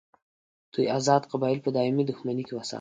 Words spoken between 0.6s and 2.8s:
دوی آزاد قبایل په دایمي دښمني کې وساتل.